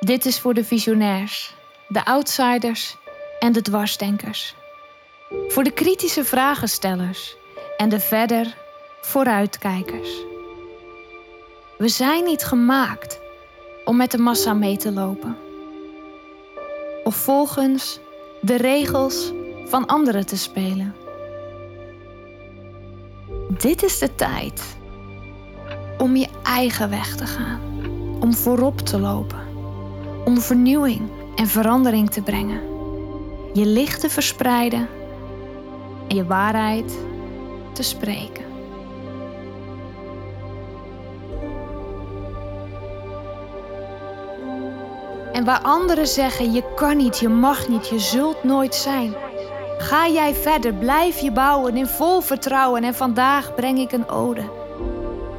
Dit 0.00 0.26
is 0.26 0.40
voor 0.40 0.54
de 0.54 0.64
visionairs, 0.64 1.54
de 1.88 2.04
outsiders 2.04 2.96
en 3.38 3.52
de 3.52 3.62
dwarsdenkers. 3.62 4.54
Voor 5.48 5.64
de 5.64 5.70
kritische 5.70 6.24
vragenstellers 6.24 7.36
en 7.76 7.88
de 7.88 8.00
verder 8.00 8.56
vooruitkijkers. 9.00 10.10
We 11.78 11.88
zijn 11.88 12.24
niet 12.24 12.44
gemaakt 12.44 13.20
om 13.84 13.96
met 13.96 14.10
de 14.10 14.18
massa 14.18 14.54
mee 14.54 14.76
te 14.76 14.92
lopen. 14.92 15.36
Of 17.04 17.16
volgens 17.16 17.98
de 18.40 18.56
regels 18.56 19.32
van 19.64 19.86
anderen 19.86 20.26
te 20.26 20.36
spelen. 20.36 20.94
Dit 23.48 23.82
is 23.82 23.98
de 23.98 24.14
tijd 24.14 24.76
om 25.98 26.16
je 26.16 26.28
eigen 26.42 26.90
weg 26.90 27.16
te 27.16 27.26
gaan, 27.26 27.60
om 28.20 28.34
voorop 28.34 28.80
te 28.80 28.98
lopen, 28.98 29.49
om 30.30 30.40
vernieuwing 30.40 31.00
en 31.34 31.46
verandering 31.46 32.10
te 32.10 32.22
brengen, 32.22 32.60
je 33.52 33.66
licht 33.66 34.00
te 34.00 34.10
verspreiden 34.10 34.88
en 36.08 36.16
je 36.16 36.24
waarheid 36.24 36.98
te 37.72 37.82
spreken. 37.82 38.44
En 45.32 45.44
waar 45.44 45.60
anderen 45.62 46.06
zeggen 46.06 46.52
je 46.52 46.74
kan 46.74 46.96
niet, 46.96 47.18
je 47.18 47.28
mag 47.28 47.68
niet, 47.68 47.88
je 47.88 47.98
zult 47.98 48.44
nooit 48.44 48.74
zijn. 48.74 49.14
Ga 49.78 50.08
jij 50.08 50.34
verder, 50.34 50.74
blijf 50.74 51.18
je 51.18 51.32
bouwen 51.32 51.76
in 51.76 51.86
vol 51.86 52.20
vertrouwen 52.20 52.84
en 52.84 52.94
vandaag 52.94 53.54
breng 53.54 53.78
ik 53.78 53.92
een 53.92 54.08
ode 54.08 54.42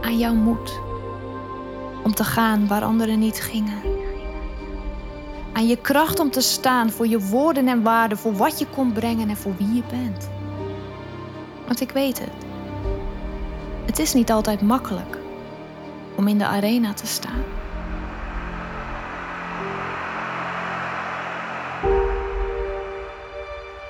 aan 0.00 0.18
jouw 0.18 0.34
moed 0.34 0.80
om 2.04 2.14
te 2.14 2.24
gaan 2.24 2.68
waar 2.68 2.82
anderen 2.82 3.18
niet 3.18 3.40
gingen. 3.40 3.91
Aan 5.52 5.66
je 5.66 5.76
kracht 5.76 6.20
om 6.20 6.30
te 6.30 6.40
staan 6.40 6.90
voor 6.90 7.06
je 7.06 7.20
woorden 7.20 7.68
en 7.68 7.82
waarden, 7.82 8.18
voor 8.18 8.34
wat 8.34 8.58
je 8.58 8.66
komt 8.66 8.94
brengen 8.94 9.28
en 9.28 9.36
voor 9.36 9.54
wie 9.56 9.74
je 9.74 9.82
bent. 9.90 10.28
Want 11.66 11.80
ik 11.80 11.90
weet 11.90 12.18
het. 12.18 12.46
Het 13.86 13.98
is 13.98 14.14
niet 14.14 14.30
altijd 14.30 14.62
makkelijk 14.62 15.18
om 16.16 16.28
in 16.28 16.38
de 16.38 16.46
arena 16.46 16.92
te 16.92 17.06
staan. 17.06 17.42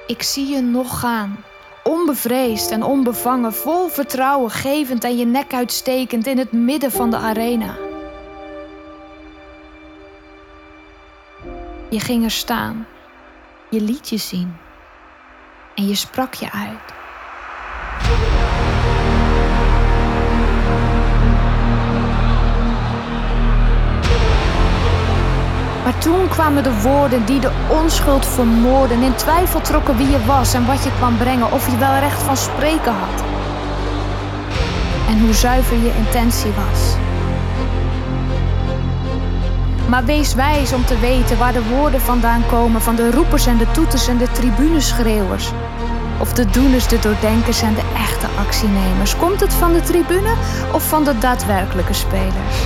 Ik 0.06 0.22
zie 0.22 0.46
je 0.46 0.60
nog 0.60 1.00
gaan, 1.00 1.44
onbevreesd 1.84 2.70
en 2.70 2.82
onbevangen, 2.82 3.52
vol 3.52 3.88
vertrouwen 3.88 4.50
gevend 4.50 5.04
en 5.04 5.16
je 5.16 5.26
nek 5.26 5.54
uitstekend 5.54 6.26
in 6.26 6.38
het 6.38 6.52
midden 6.52 6.90
van 6.90 7.10
de 7.10 7.16
arena. 7.16 7.74
Je 11.92 12.00
ging 12.00 12.24
er 12.24 12.30
staan, 12.30 12.86
je 13.70 13.80
liet 13.80 14.08
je 14.08 14.16
zien 14.16 14.56
en 15.74 15.88
je 15.88 15.94
sprak 15.94 16.34
je 16.34 16.52
uit. 16.52 16.92
Maar 25.84 25.98
toen 25.98 26.28
kwamen 26.28 26.62
de 26.62 26.80
woorden 26.80 27.24
die 27.24 27.40
de 27.40 27.50
onschuld 27.70 28.26
vermoorden, 28.26 29.02
in 29.02 29.14
twijfel 29.14 29.60
trokken 29.60 29.96
wie 29.96 30.10
je 30.10 30.24
was 30.24 30.54
en 30.54 30.66
wat 30.66 30.84
je 30.84 30.90
kwam 30.96 31.16
brengen, 31.16 31.52
of 31.52 31.70
je 31.70 31.76
wel 31.76 31.98
recht 31.98 32.22
van 32.22 32.36
spreken 32.36 32.92
had. 32.92 33.24
En 35.08 35.20
hoe 35.20 35.32
zuiver 35.32 35.76
je 35.76 35.94
intentie 35.96 36.52
was. 36.52 37.11
Maar 39.92 40.04
wees 40.04 40.34
wijs 40.34 40.72
om 40.72 40.84
te 40.84 40.98
weten 40.98 41.38
waar 41.38 41.52
de 41.52 41.68
woorden 41.68 42.00
vandaan 42.00 42.46
komen 42.46 42.82
van 42.82 42.96
de 42.96 43.10
roepers 43.10 43.46
en 43.46 43.56
de 43.56 43.70
toeters 43.70 44.08
en 44.08 44.18
de 44.18 44.32
tribuneschreeuwers. 44.32 45.50
Of 46.20 46.32
de 46.32 46.46
doeners, 46.46 46.88
de 46.88 46.98
doordenkers 46.98 47.62
en 47.62 47.74
de 47.74 47.82
echte 47.96 48.26
actienemers. 48.38 49.16
Komt 49.16 49.40
het 49.40 49.54
van 49.54 49.72
de 49.72 49.80
tribune 49.80 50.34
of 50.72 50.88
van 50.88 51.04
de 51.04 51.18
daadwerkelijke 51.18 51.92
spelers? 51.92 52.56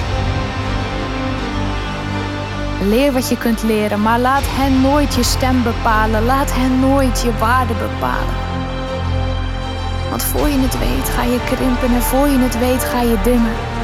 Leer 2.80 3.12
wat 3.12 3.28
je 3.28 3.38
kunt 3.38 3.62
leren, 3.62 4.02
maar 4.02 4.18
laat 4.18 4.44
hen 4.44 4.80
nooit 4.80 5.14
je 5.14 5.22
stem 5.22 5.62
bepalen. 5.62 6.24
Laat 6.24 6.54
hen 6.54 6.80
nooit 6.80 7.20
je 7.20 7.38
waarde 7.38 7.74
bepalen. 7.74 8.34
Want 10.10 10.22
voor 10.22 10.48
je 10.48 10.58
het 10.58 10.78
weet 10.78 11.08
ga 11.08 11.22
je 11.22 11.40
krimpen 11.44 11.94
en 11.94 12.02
voor 12.02 12.28
je 12.28 12.38
het 12.38 12.58
weet 12.58 12.84
ga 12.84 13.00
je 13.00 13.16
dimmen. 13.22 13.75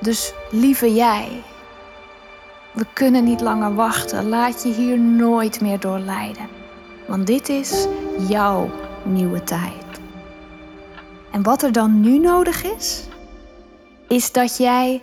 Dus 0.00 0.32
lieve 0.50 0.94
jij, 0.94 1.42
we 2.72 2.86
kunnen 2.92 3.24
niet 3.24 3.40
langer 3.40 3.74
wachten. 3.74 4.28
Laat 4.28 4.62
je 4.62 4.72
hier 4.72 4.98
nooit 4.98 5.60
meer 5.60 5.80
door 5.80 5.98
lijden. 5.98 6.48
Want 7.06 7.26
dit 7.26 7.48
is 7.48 7.86
jouw 8.28 8.70
nieuwe 9.02 9.44
tijd. 9.44 10.00
En 11.30 11.42
wat 11.42 11.62
er 11.62 11.72
dan 11.72 12.00
nu 12.00 12.18
nodig 12.18 12.64
is, 12.64 13.08
is 14.08 14.32
dat 14.32 14.56
jij 14.56 15.02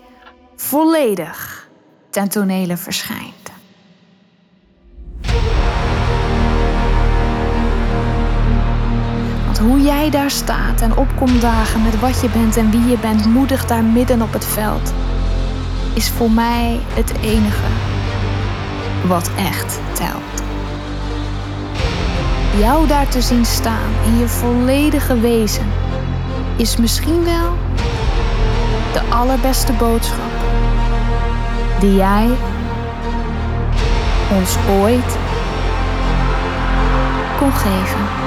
volledig 0.56 1.70
ten 2.10 2.30
tonele 2.30 2.78
verschijnt. 2.78 3.47
Hoe 9.62 9.82
jij 9.82 10.10
daar 10.10 10.32
staat 10.32 10.82
en 10.82 10.98
opkomt 10.98 11.42
dagen 11.42 11.84
met 11.84 12.00
wat 12.00 12.22
je 12.22 12.30
bent 12.30 12.58
en 12.58 12.72
wie 12.72 12.86
je 12.90 12.98
bent, 12.98 13.26
moedig 13.26 13.66
daar 13.66 13.84
midden 13.84 14.22
op 14.22 14.34
het 14.34 14.46
veld, 14.46 14.94
is 15.94 16.10
voor 16.10 16.32
mij 16.32 16.80
het 16.94 17.14
enige 17.22 17.68
wat 19.08 19.30
echt 19.38 19.80
telt. 19.94 20.44
Jou 22.60 22.88
daar 22.88 23.08
te 23.08 23.22
zien 23.22 23.46
staan 23.46 23.90
in 24.06 24.18
je 24.18 24.28
volledige 24.28 25.20
wezen 25.20 25.66
is 26.56 26.78
misschien 26.78 27.24
wel 27.24 27.58
de 28.94 29.02
allerbeste 29.10 29.74
boodschap 29.74 30.32
die 31.80 31.96
jij 31.96 32.28
ons 34.40 34.56
ooit 34.82 35.18
kon 37.38 37.52
geven. 37.52 38.27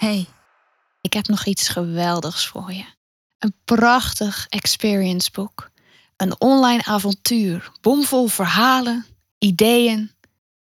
Hey, 0.00 0.26
ik 1.00 1.12
heb 1.12 1.26
nog 1.26 1.44
iets 1.44 1.68
geweldigs 1.68 2.46
voor 2.46 2.72
je. 2.72 2.84
Een 3.38 3.54
prachtig 3.64 4.46
experience 4.48 5.30
book. 5.30 5.70
Een 6.16 6.40
online 6.40 6.84
avontuur, 6.84 7.70
bomvol 7.80 8.26
verhalen, 8.26 9.06
ideeën 9.38 10.12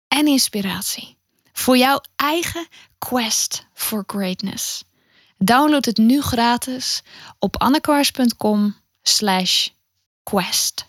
en 0.08 0.28
inspiratie. 0.28 1.18
Voor 1.54 1.78
jouw 1.78 2.02
eigen 2.16 2.68
quest 2.98 3.68
for 3.74 4.04
greatness. 4.08 4.84
Download 5.38 5.86
het 5.86 5.98
nu 5.98 6.22
gratis 6.22 7.02
op 7.40 7.58
annekwaars.com 7.58 8.76
slash 9.02 9.68
quest. 10.24 10.89